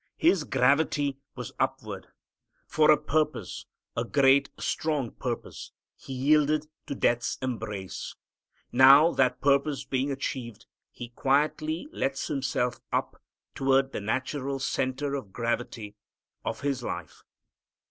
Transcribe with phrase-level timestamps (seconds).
[0.17, 2.07] His gravity was upward.
[2.65, 8.15] For a purpose, a great strong purpose, He yielded to death's embrace.
[8.71, 13.21] Now that purpose being achieved, He quietly lets Himself up
[13.53, 15.95] toward the natural center of gravity
[16.43, 17.21] of His life.